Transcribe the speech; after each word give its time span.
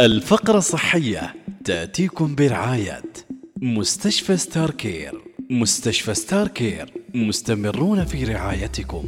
الفقرة 0.00 0.58
الصحية 0.58 1.34
تأتيكم 1.64 2.34
برعاية 2.34 3.02
مستشفى 3.56 4.36
ستار 4.36 4.70
كير 4.70 5.12
مستشفى 5.50 6.14
ستار 6.14 6.48
كير 6.48 6.92
مستمرون 7.14 8.04
في 8.04 8.24
رعايتكم. 8.24 9.04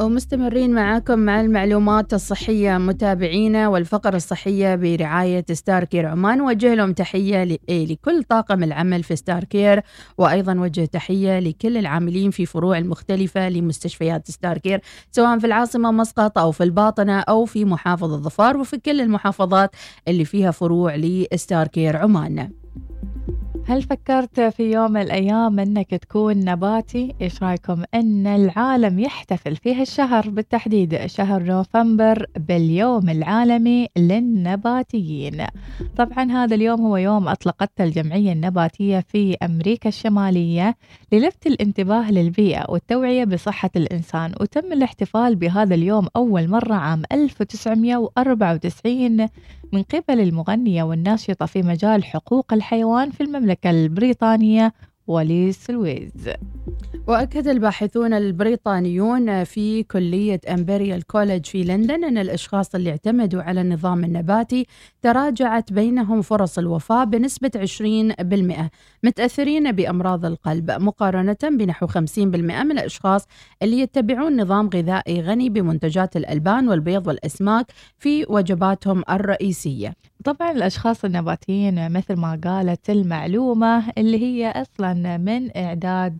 ومستمرين 0.00 0.74
معاكم 0.74 1.18
مع 1.18 1.40
المعلومات 1.40 2.14
الصحية 2.14 2.78
متابعينا 2.78 3.68
والفقرة 3.68 4.16
الصحية 4.16 4.74
برعاية 4.74 5.44
ستار 5.52 5.84
كير 5.84 6.06
عمان. 6.06 6.40
وجه 6.40 6.74
لهم 6.74 6.92
تحية 6.92 7.58
إيه 7.68 7.86
لكل 7.86 8.22
طاقم 8.22 8.62
العمل 8.62 9.02
في 9.02 9.16
ستار 9.16 9.44
كير 9.44 9.82
وأيضا 10.18 10.54
وجه 10.60 10.84
تحية 10.84 11.38
لكل 11.38 11.76
العاملين 11.76 12.30
في 12.30 12.46
فروع 12.46 12.78
المختلفة 12.78 13.48
لمستشفيات 13.48 14.30
ستار 14.30 14.58
كير 14.58 14.80
سواء 15.10 15.38
في 15.38 15.46
العاصمة 15.46 15.90
مسقط 15.90 16.38
أو 16.38 16.52
في 16.52 16.64
الباطنة 16.64 17.20
أو 17.20 17.44
في 17.44 17.64
محافظة 17.64 18.16
ظفار 18.16 18.56
وفي 18.56 18.76
كل 18.78 19.00
المحافظات 19.00 19.70
اللي 20.08 20.24
فيها 20.24 20.50
فروع 20.50 20.94
لستار 20.96 21.66
كير 21.66 21.96
عمان. 21.96 22.50
هل 23.68 23.82
فكرت 23.82 24.40
في 24.40 24.72
يوم 24.72 24.92
من 24.92 25.00
الأيام 25.00 25.58
أنك 25.58 25.90
تكون 25.90 26.44
نباتي؟ 26.44 27.14
إيش 27.20 27.42
رأيكم 27.42 27.82
أن 27.94 28.26
العالم 28.26 28.98
يحتفل 28.98 29.56
في 29.56 29.74
هالشهر 29.74 30.30
بالتحديد 30.30 31.06
شهر 31.06 31.42
نوفمبر 31.42 32.26
باليوم 32.36 33.08
العالمي 33.08 33.88
للنباتيين 33.96 35.46
طبعا 35.96 36.32
هذا 36.32 36.54
اليوم 36.54 36.80
هو 36.80 36.96
يوم 36.96 37.28
أطلقته 37.28 37.84
الجمعية 37.84 38.32
النباتية 38.32 39.00
في 39.00 39.36
أمريكا 39.42 39.88
الشمالية 39.88 40.76
للفت 41.12 41.46
الانتباه 41.46 42.10
للبيئة 42.10 42.64
والتوعية 42.68 43.24
بصحة 43.24 43.70
الإنسان 43.76 44.34
وتم 44.40 44.72
الاحتفال 44.72 45.36
بهذا 45.36 45.74
اليوم 45.74 46.06
أول 46.16 46.48
مرة 46.48 46.74
عام 46.74 47.02
1994 47.12 49.28
من 49.72 49.82
قبل 49.82 50.20
المغنية 50.20 50.82
والناشطة 50.82 51.46
في 51.46 51.62
مجال 51.62 52.04
حقوق 52.04 52.52
الحيوان 52.52 53.10
في 53.10 53.22
المملكة 53.22 53.57
البريطانية 53.66 54.72
وليس 55.06 55.70
لويز 55.70 56.30
وأكد 57.08 57.48
الباحثون 57.48 58.14
البريطانيون 58.14 59.44
في 59.44 59.82
كلية 59.82 60.40
Imperial 60.50 61.06
College 61.06 61.46
في 61.46 61.64
لندن 61.64 62.04
أن 62.04 62.18
الأشخاص 62.18 62.74
اللي 62.74 62.90
اعتمدوا 62.90 63.42
على 63.42 63.60
النظام 63.60 64.04
النباتي 64.04 64.66
تراجعت 65.02 65.72
بينهم 65.72 66.22
فرص 66.22 66.58
الوفاة 66.58 67.04
بنسبة 67.04 67.50
20% 67.56 68.70
متأثرين 69.04 69.72
بأمراض 69.72 70.24
القلب 70.24 70.70
مقارنة 70.70 71.36
بنحو 71.42 71.86
50% 71.86 72.18
من 72.18 72.72
الأشخاص 72.78 73.26
اللي 73.62 73.80
يتبعون 73.80 74.40
نظام 74.40 74.70
غذائي 74.74 75.20
غني 75.20 75.48
بمنتجات 75.50 76.16
الألبان 76.16 76.68
والبيض 76.68 77.06
والأسماك 77.06 77.66
في 77.98 78.26
وجباتهم 78.28 79.02
الرئيسية. 79.10 79.94
طبعا 80.24 80.50
الأشخاص 80.50 81.04
النباتيين 81.04 81.92
مثل 81.92 82.16
ما 82.16 82.40
قالت 82.44 82.90
المعلومة 82.90 83.90
اللي 83.98 84.22
هي 84.22 84.50
أصلا 84.50 85.16
من 85.16 85.56
إعداد 85.56 86.18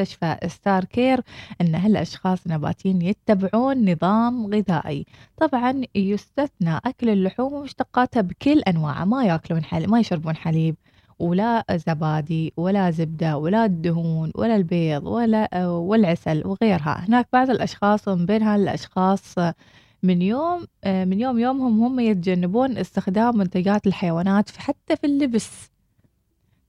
مستشفى 0.00 0.36
ستار 0.46 0.84
كير 0.84 1.20
أن 1.60 1.74
هالأشخاص 1.74 2.46
النباتيين 2.46 3.02
يتبعون 3.02 3.90
نظام 3.92 4.46
غذائي. 4.46 5.06
طبعا 5.36 5.82
يستثنى 5.94 6.76
أكل 6.76 7.08
اللحوم 7.08 7.52
ومشتقاتها 7.52 8.20
بكل 8.20 8.60
أنواعها 8.60 9.04
ما 9.04 9.24
يأكلون 9.24 9.64
حليب 9.64 9.90
ما 9.90 10.00
يشربون 10.00 10.36
حليب 10.36 10.76
ولا 11.18 11.64
زبادي 11.86 12.52
ولا 12.56 12.90
زبدة 12.90 13.36
ولا 13.38 13.64
الدهون 13.64 14.32
ولا 14.34 14.56
البيض 14.56 15.06
ولا 15.06 15.66
والعسل 15.66 16.46
وغيرها. 16.46 17.04
هناك 17.08 17.28
بعض 17.32 17.50
الأشخاص 17.50 18.08
ومن 18.08 18.26
بينها 18.26 18.56
الأشخاص 18.56 19.34
من 20.02 20.22
يوم 20.22 20.66
من 20.86 21.20
يوم 21.20 21.38
يومهم 21.38 21.84
هم 21.84 22.00
يتجنبون 22.00 22.78
استخدام 22.78 23.36
منتجات 23.36 23.86
الحيوانات 23.86 24.50
حتى 24.56 24.96
في 24.96 25.06
اللبس. 25.06 25.69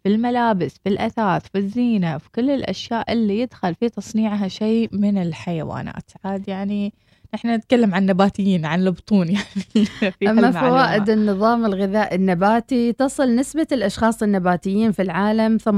في 0.04 0.10
الملابس 0.10 0.78
في 0.84 0.90
الأثاث 0.90 1.48
في 1.48 1.58
الزينة 1.58 2.18
في 2.18 2.30
كل 2.32 2.50
الأشياء 2.50 3.12
اللي 3.14 3.40
يدخل 3.40 3.76
في 3.76 3.90
تصنيعها 3.90 4.48
شيء 4.48 4.90
من 4.96 5.18
الحيوانات. 5.18 6.12
عاد 6.26 6.48
يعني 6.48 6.94
إحنا 7.36 7.58
نتكلم 7.58 7.96
عن 7.96 8.06
نباتيين 8.06 8.66
عن 8.66 8.82
البطون 8.82 9.28
يعني. 9.28 9.88
أما 10.30 10.52
فوائد 10.52 11.10
النظام 11.10 11.66
الغذائي 11.66 12.16
النباتي 12.16 12.94
تصل 12.94 13.36
نسبة 13.36 13.68
الأشخاص 13.72 14.24
النباتيين 14.24 14.92
في 14.92 15.02
العالم 15.02 15.58
18% 15.58 15.70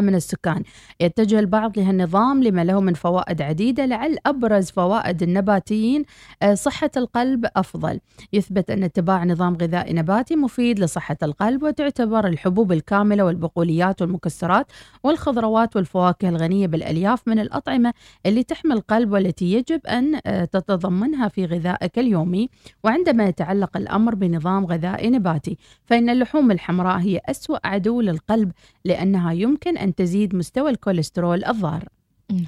من 0.00 0.14
السكان. 0.14 0.62
يتجه 1.00 1.38
البعض 1.38 1.78
لهالنظام 1.78 2.42
لما 2.42 2.64
له 2.64 2.80
من 2.80 2.94
فوائد 2.94 3.42
عديدة 3.42 3.86
لعل 3.86 4.16
أبرز 4.26 4.70
فوائد 4.70 5.22
النباتيين 5.22 6.04
صحة 6.52 6.90
القلب 6.96 7.46
أفضل. 7.56 8.00
يثبت 8.32 8.70
أن 8.70 8.84
اتباع 8.84 9.24
نظام 9.24 9.54
غذائي 9.54 9.92
نباتي 9.92 10.36
مفيد 10.36 10.78
لصحة 10.78 11.16
القلب 11.22 11.62
وتعتبر 11.62 12.26
الحبوب 12.26 12.72
الكاملة 12.72 13.24
والبقوليات 13.24 14.02
والمكسرات 14.02 14.66
والخضروات 15.04 15.76
والفواكه 15.76 16.28
الغنية 16.28 16.66
بالألياف 16.66 17.28
من 17.28 17.38
الأطعمة 17.38 17.92
اللي 18.26 18.42
تحمي 18.42 18.74
القلب 18.74 19.12
والتي 19.12 19.52
يجب 19.52 19.86
أن 19.86 20.20
تتضمنها 20.46 21.28
في 21.28 21.44
غذائك 21.44 21.98
اليومي 21.98 22.48
وعندما 22.84 23.24
يتعلق 23.24 23.76
الأمر 23.76 24.14
بنظام 24.14 24.66
غذائي 24.66 25.10
نباتي 25.10 25.56
فإن 25.84 26.10
اللحوم 26.10 26.50
الحمراء 26.50 26.98
هي 26.98 27.20
أسوأ 27.26 27.66
عدو 27.66 28.00
للقلب 28.00 28.52
لأنها 28.84 29.32
يمكن 29.32 29.78
أن 29.78 29.94
تزيد 29.94 30.34
مستوى 30.34 30.70
الكوليسترول 30.70 31.44
الضار. 31.44 31.84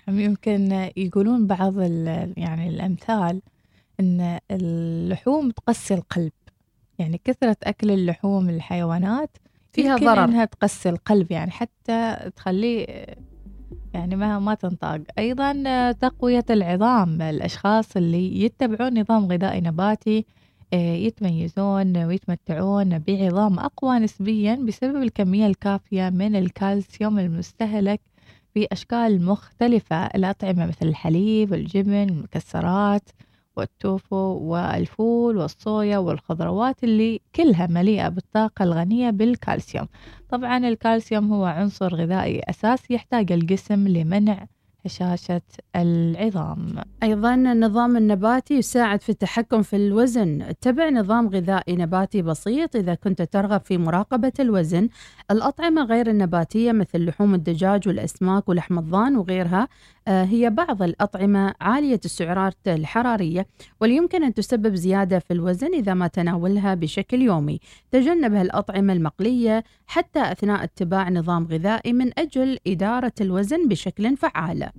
يمكن 0.08 0.90
يقولون 0.96 1.46
بعض 1.46 1.80
يعني 2.36 2.68
الأمثال 2.68 3.42
أن 4.00 4.38
اللحوم 4.50 5.50
تقسي 5.50 5.94
القلب. 5.94 6.32
يعني 6.98 7.20
كثرة 7.24 7.56
أكل 7.62 7.90
اللحوم 7.90 8.48
الحيوانات 8.48 9.36
فيها 9.72 9.96
ضرر. 9.96 10.24
إنها 10.24 10.44
تقسي 10.44 10.88
القلب 10.88 11.32
يعني 11.32 11.50
حتى 11.50 12.30
تخليه 12.36 12.86
يعني 13.94 14.16
ما 14.16 14.38
ما 14.38 14.54
تنطاق. 14.54 15.00
أيضا 15.18 15.92
تقوية 15.92 16.44
العظام. 16.50 17.22
الأشخاص 17.22 17.96
اللي 17.96 18.42
يتبعون 18.44 19.00
نظام 19.00 19.32
غذائي 19.32 19.60
نباتي 19.60 20.24
يتميزون 20.72 21.96
ويتمتعون 21.96 22.98
بعظام 22.98 23.58
أقوى 23.58 23.98
نسبيا 23.98 24.54
بسبب 24.54 25.02
الكمية 25.02 25.46
الكافية 25.46 26.10
من 26.10 26.36
الكالسيوم 26.36 27.18
المستهلك 27.18 28.00
في 28.54 28.66
أشكال 28.72 29.24
مختلفة. 29.24 30.06
الأطعمة 30.06 30.66
مثل 30.66 30.86
الحليب 30.88 31.54
الجبن 31.54 31.92
المكسرات 31.94 33.08
والتوفو 33.56 34.16
والفول 34.16 35.36
والصويا 35.36 35.98
والخضروات 35.98 36.84
اللي 36.84 37.20
كلها 37.34 37.66
مليئة 37.66 38.08
بالطاقة 38.08 38.62
الغنية 38.62 39.10
بالكالسيوم. 39.10 39.88
طبعا 40.28 40.58
الكالسيوم 40.58 41.32
هو 41.32 41.44
عنصر 41.44 41.94
غذائي 41.94 42.40
أساسي 42.50 42.94
يحتاج 42.94 43.32
الجسم 43.32 43.88
لمنع 43.88 44.46
هشاشة 44.86 45.42
العظام. 45.76 46.74
أيضا 47.02 47.34
النظام 47.34 47.96
النباتي 47.96 48.54
يساعد 48.54 49.02
في 49.02 49.08
التحكم 49.08 49.62
في 49.62 49.76
الوزن. 49.76 50.42
اتبع 50.42 50.88
نظام 50.88 51.28
غذائي 51.28 51.76
نباتي 51.76 52.22
بسيط 52.22 52.76
إذا 52.76 52.94
كنت 52.94 53.22
ترغب 53.22 53.60
في 53.60 53.78
مراقبة 53.78 54.32
الوزن. 54.40 54.88
الأطعمة 55.30 55.84
غير 55.84 56.10
النباتية 56.10 56.72
مثل 56.72 57.04
لحوم 57.06 57.34
الدجاج 57.34 57.88
والأسماك 57.88 58.48
ولحم 58.48 58.78
الضان 58.78 59.16
وغيرها 59.16 59.68
هي 60.08 60.50
بعض 60.50 60.82
الأطعمة 60.82 61.54
عالية 61.60 62.00
السعرات 62.04 62.56
الحرارية 62.66 63.46
واللي 63.80 63.96
يمكن 63.96 64.24
أن 64.24 64.34
تسبب 64.34 64.74
زيادة 64.74 65.18
في 65.18 65.32
الوزن 65.32 65.74
إذا 65.74 65.94
ما 65.94 66.06
تناولها 66.06 66.74
بشكل 66.74 67.22
يومي. 67.22 67.60
تجنب 67.90 68.34
الأطعمة 68.34 68.92
المقلية 68.92 69.64
حتى 69.86 70.32
أثناء 70.32 70.64
اتباع 70.64 71.10
نظام 71.10 71.46
غذائي 71.46 71.92
من 71.92 72.18
أجل 72.18 72.58
إدارة 72.66 73.12
الوزن 73.20 73.68
بشكل 73.68 74.16
فعال. 74.16 74.71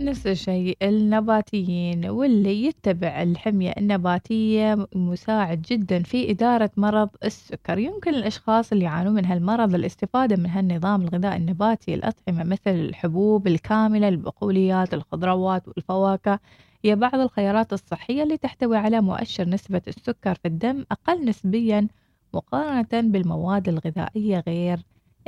نفس 0.00 0.26
الشيء 0.26 0.76
النباتيين 0.82 2.06
واللي 2.06 2.64
يتبع 2.66 3.22
الحمية 3.22 3.70
النباتية 3.78 4.86
مساعد 4.94 5.62
جدا 5.62 6.02
في 6.02 6.30
إدارة 6.30 6.70
مرض 6.76 7.08
السكر. 7.24 7.78
يمكن 7.78 8.14
الأشخاص 8.14 8.72
اللي 8.72 8.84
يعانون 8.84 9.14
من 9.14 9.24
هالمرض 9.24 9.74
الاستفادة 9.74 10.36
من 10.36 10.46
هالنظام 10.46 11.02
الغذائي 11.02 11.36
النباتي 11.36 11.94
الأطعمة 11.94 12.44
مثل 12.44 12.70
الحبوب 12.70 13.46
الكاملة 13.46 14.08
البقوليات 14.08 14.94
الخضروات 14.94 15.68
والفواكه 15.68 16.40
هي 16.84 16.96
بعض 16.96 17.14
الخيارات 17.14 17.72
الصحية 17.72 18.22
اللي 18.22 18.36
تحتوي 18.36 18.76
على 18.76 19.00
مؤشر 19.00 19.48
نسبة 19.48 19.82
السكر 19.88 20.34
في 20.34 20.48
الدم 20.48 20.84
أقل 20.92 21.24
نسبيا 21.28 21.88
مقارنة 22.34 22.88
بالمواد 22.92 23.68
الغذائية 23.68 24.42
غير 24.46 24.78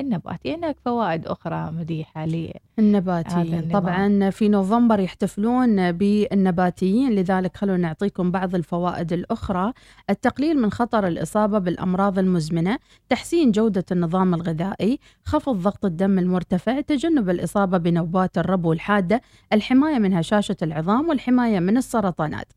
النباتي. 0.01 0.55
هناك 0.55 0.77
فوائد 0.85 1.27
أخرى 1.27 1.71
مديحة 1.73 2.27
النباتيين. 2.79 3.71
طبعا 3.73 4.31
في 4.31 4.49
نوفمبر 4.49 5.01
يحتفلون 5.01 5.93
بالنباتيين 5.93 7.13
لذلك 7.13 7.57
خلونا 7.57 7.79
نعطيكم 7.79 8.31
بعض 8.31 8.55
الفوائد 8.55 9.13
الأخرى. 9.13 9.73
التقليل 10.11 10.59
من 10.59 10.71
خطر 10.71 11.07
الإصابة 11.07 11.59
بالأمراض 11.59 12.19
المزمنة 12.19 12.79
تحسين 13.09 13.51
جودة 13.51 13.85
النظام 13.93 14.35
الغذائي 14.35 14.99
خفض 15.25 15.57
ضغط 15.57 15.85
الدم 15.85 16.19
المرتفع 16.19 16.81
تجنب 16.81 17.31
الإصابة 17.31 17.79
بنوبات 17.79 18.39
الربو 18.39 18.73
الحادة 18.73 19.21
الحماية 19.53 19.99
من 19.99 20.13
هشاشة 20.15 20.57
العظام 20.63 21.09
والحماية 21.09 21.61
من 21.61 21.77
السرطانات. 21.77 22.53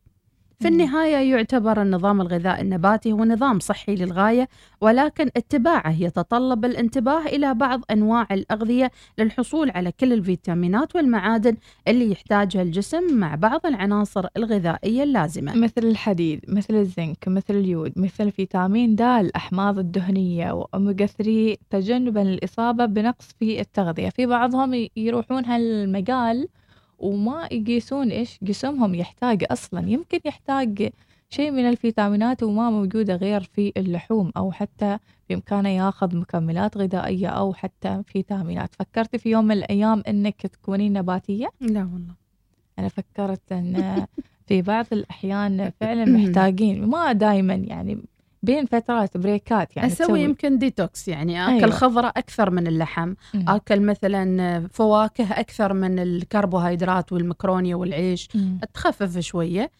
في 0.64 0.70
النهاية 0.70 1.30
يعتبر 1.30 1.82
النظام 1.82 2.20
الغذائي 2.20 2.62
النباتي 2.62 3.12
هو 3.12 3.24
نظام 3.24 3.60
صحي 3.60 3.94
للغاية 3.94 4.48
ولكن 4.80 5.30
اتباعه 5.36 6.02
يتطلب 6.02 6.64
الانتباه 6.64 7.26
إلى 7.26 7.54
بعض 7.54 7.80
أنواع 7.90 8.26
الأغذية 8.30 8.90
للحصول 9.18 9.70
على 9.70 9.92
كل 9.92 10.12
الفيتامينات 10.12 10.96
والمعادن 10.96 11.56
اللي 11.88 12.10
يحتاجها 12.10 12.62
الجسم 12.62 13.14
مع 13.14 13.34
بعض 13.34 13.66
العناصر 13.66 14.26
الغذائية 14.36 15.02
اللازمة. 15.02 15.54
مثل 15.56 15.84
الحديد 15.84 16.40
مثل 16.48 16.74
الزنك 16.74 17.28
مثل 17.28 17.54
اليود 17.54 17.92
مثل 17.96 18.32
فيتامين 18.32 18.94
د 18.94 19.02
الأحماض 19.02 19.78
الدهنية 19.78 20.52
وأوميجا 20.52 21.06
3 21.06 21.56
تجنبا 21.70 22.20
للإصابة 22.20 22.86
بنقص 22.86 23.28
في 23.38 23.60
التغذية. 23.60 24.08
في 24.08 24.26
بعضهم 24.26 24.88
يروحون 24.96 25.44
هالمجال 25.44 26.48
وما 27.04 27.48
يقيسون 27.52 28.10
إيش 28.10 28.38
جسمهم 28.42 28.94
يحتاج 28.94 29.44
أصلا. 29.50 29.88
يمكن 29.88 30.18
يحتاج 30.24 30.90
شيء 31.30 31.50
من 31.50 31.68
الفيتامينات 31.68 32.42
وما 32.42 32.70
موجودة 32.70 33.16
غير 33.16 33.40
في 33.40 33.72
اللحوم 33.76 34.32
أو 34.36 34.52
حتى 34.52 34.98
بإمكانه 35.28 35.68
ياخذ 35.68 36.16
مكملات 36.16 36.76
غذائية 36.76 37.28
أو 37.28 37.54
حتى 37.54 38.02
فيتامينات. 38.06 38.74
فكرتي 38.74 39.18
في 39.18 39.30
يوم 39.30 39.44
من 39.44 39.52
الأيام 39.52 40.02
أنك 40.08 40.46
تكونين 40.46 40.92
نباتية؟ 40.92 41.48
لا 41.60 41.80
والله. 41.80 42.14
أنا 42.78 42.88
فكرت 42.88 43.52
أن 43.52 44.06
في 44.46 44.62
بعض 44.62 44.86
الأحيان 44.92 45.72
فعلا 45.80 46.04
محتاجين 46.16 46.86
ما 46.86 47.12
دائما 47.12 47.54
يعني 47.54 47.98
بين 48.44 48.66
فترات 48.66 49.16
بريكات 49.16 49.76
يعني 49.76 49.92
أسوي 49.92 50.20
يمكن 50.20 50.58
ديتوكس 50.58 51.08
يعني 51.08 51.44
آكل 51.44 51.52
أيوة. 51.52 51.70
خضرة 51.70 52.08
أكثر 52.16 52.50
من 52.50 52.66
اللحم 52.66 53.14
مم. 53.34 53.48
آكل 53.48 53.80
مثلا 53.80 54.68
فواكه 54.72 55.40
أكثر 55.40 55.72
من 55.72 55.98
الكربوهيدرات 55.98 57.12
والمكروني 57.12 57.74
والعيش 57.74 58.28
مم. 58.34 58.60
تخفف 58.74 59.18
شوية 59.18 59.70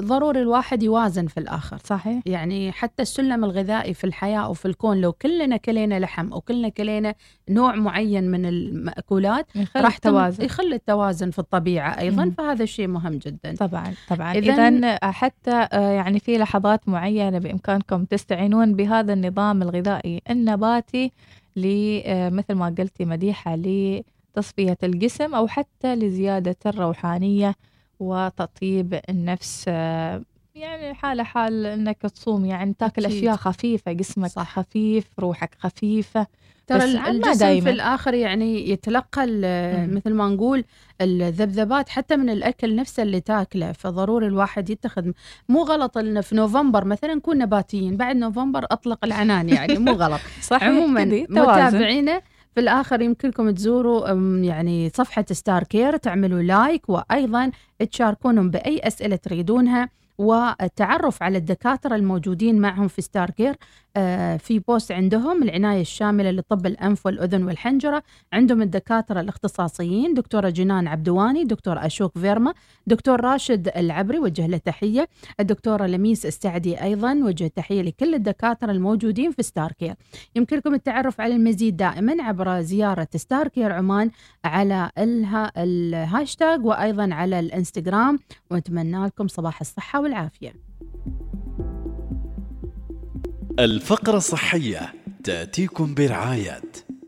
ضروري 0.00 0.40
الواحد 0.40 0.82
يوازن 0.82 1.26
في 1.26 1.40
الآخر. 1.40 1.78
صحيح. 1.84 2.22
يعني 2.26 2.72
حتى 2.72 3.02
السلم 3.02 3.44
الغذائي 3.44 3.94
في 3.94 4.04
الحياة 4.04 4.38
أو 4.38 4.52
في 4.52 4.66
الكون 4.66 5.00
لو 5.00 5.12
كلنا 5.12 5.56
كلينا 5.56 5.98
لحم 5.98 6.32
أو 6.32 6.40
كلنا 6.40 6.68
كلينا 6.68 7.14
نوع 7.48 7.74
معين 7.74 8.30
من 8.30 8.46
المأكولات 8.46 9.46
يخلي 9.56 9.82
راح 9.84 9.98
تم- 9.98 10.10
توازن 10.10 10.44
يخلي 10.44 10.74
التوازن 10.74 11.30
في 11.30 11.38
الطبيعة 11.38 11.98
أيضا 12.00 12.24
مم. 12.24 12.30
فهذا 12.30 12.62
الشيء 12.62 12.86
مهم 12.88 13.12
جدا. 13.18 13.54
طبعا 13.54 13.94
طبعا. 14.08 14.32
إذن- 14.32 14.36
اذا 14.36 14.98
حتى 15.02 15.68
آه، 15.72 15.90
يعني 15.90 16.18
في 16.20 16.38
لحظات 16.38 16.88
معينة 16.88 17.38
بإمكانكم 17.38 18.04
تستعينون 18.04 18.74
بهذا 18.74 19.12
النظام 19.12 19.62
الغذائي 19.62 20.22
النباتي 20.30 21.12
آه، 22.06 22.28
مثل 22.30 22.54
ما 22.54 22.74
قلتي 22.78 23.04
مديحة 23.04 23.56
لتصفية 23.56 24.78
الجسم 24.82 25.34
أو 25.34 25.46
حتى 25.48 25.94
لزيادة 25.96 26.56
الروحانية 26.66 27.54
وتطيب 28.00 29.00
النفس 29.08 29.66
يعني 30.54 30.94
حالة 30.94 31.22
حال 31.22 31.66
إنك 31.66 31.96
تصوم 32.02 32.44
يعني 32.44 32.74
تاكل 32.78 33.04
أكيد. 33.04 33.16
أشياء 33.16 33.36
خفيفة 33.36 33.92
جسمك 33.92 34.30
صح. 34.30 34.54
خفيف 34.58 35.04
روحك 35.18 35.50
خفيفة 35.58 36.26
ترى 36.66 36.84
الجسم 36.84 37.38
دايماً. 37.38 37.64
في 37.64 37.70
الآخر 37.70 38.14
يعني 38.14 38.70
يتلقى. 38.70 39.26
مثل 39.92 40.14
ما 40.14 40.28
نقول 40.28 40.64
الذبذبات 41.00 41.88
حتى 41.88 42.16
من 42.16 42.30
الأكل 42.30 42.76
نفسه 42.76 43.02
اللي 43.02 43.20
تاكله 43.20 43.72
فضروري 43.72 44.26
الواحد 44.26 44.70
يتخذ 44.70 45.10
مو 45.48 45.62
غلط 45.62 45.98
إن 45.98 46.20
في 46.20 46.34
نوفمبر 46.34 46.84
مثلا 46.84 47.14
نكون 47.14 47.38
نباتيين 47.38 47.96
بعد 47.96 48.16
نوفمبر 48.16 48.64
أطلق 48.70 49.04
العنان 49.04 49.48
يعني 49.48 49.78
مو 49.78 49.92
غلط 49.92 50.20
صحيح 50.50 50.62
عموما. 50.68 51.04
متابعينا 51.30 52.20
في 52.58 52.62
الآخر 52.62 53.00
يمكنكم 53.00 53.50
تزوروا 53.50 54.08
يعني 54.42 54.90
صفحة 54.90 55.24
ستار 55.32 55.64
كير 55.64 55.96
تعملوا 55.96 56.42
like 56.42 56.88
وأيضا 56.88 57.50
تشاركونهم 57.90 58.50
بأي 58.50 58.78
أسئلة 58.78 59.16
تريدونها 59.16 59.88
والتعرف 60.18 61.22
على 61.22 61.38
الدكاترة 61.38 61.96
الموجودين 61.96 62.60
معهم 62.60 62.88
في 62.88 63.02
ستار 63.02 63.30
كير 63.30 63.54
في 64.38 64.62
post 64.68 64.92
عندهم 64.92 65.42
العناية 65.42 65.80
الشاملة 65.80 66.30
لطب 66.30 66.66
الأنف 66.66 67.06
والأذن 67.06 67.44
والحنجرة. 67.44 68.02
عندهم 68.32 68.62
الدكاترة 68.62 69.20
الاختصاصيين 69.20 70.14
دكتورة 70.14 70.48
جنان 70.48 70.88
عبدواني 70.88 71.44
دكتور 71.44 71.86
أشوك 71.86 72.18
فيرما 72.18 72.54
دكتور 72.86 73.20
راشد 73.20 73.68
العبري 73.76 74.18
وجه 74.18 74.46
له 74.46 74.56
تحية. 74.56 75.08
الدكتورة 75.40 75.86
لميس 75.86 76.26
السعدي 76.26 76.82
أيضا 76.82 77.14
وجه 77.14 77.46
تحية 77.46 77.82
لكل 77.82 78.14
الدكاترة 78.14 78.70
الموجودين 78.70 79.30
في 79.30 79.42
ستار 79.42 79.72
كير 79.72 79.94
يمكنكم 80.36 80.74
التعرف 80.74 81.20
على 81.20 81.36
المزيد 81.36 81.76
دائما 81.76 82.22
عبر 82.22 82.60
زيارة 82.60 83.08
Starcare 83.16 83.72
عمان 83.72 84.10
على 84.44 84.90
الها 84.98 85.52
الهاشتاج 85.56 86.64
وأيضا 86.64 87.14
على 87.14 87.40
الإنستغرام. 87.40 88.18
ونتمنى 88.50 89.06
لكم 89.06 89.28
صباح 89.28 89.60
الصحة 89.60 90.00
والعافية. 90.00 90.52
الفقرة 93.58 94.16
الصحية 94.16 94.94
تأتيكم 95.24 95.94
برعاية 95.94 96.62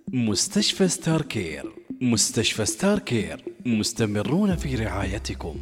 مستشفى 0.08 0.88
Starcare 0.88 1.72
مستشفى 2.00 2.64
Starcare 2.64 3.44
مستمرون 3.66 4.56
في 4.56 4.74
رعايتكم. 4.74 5.56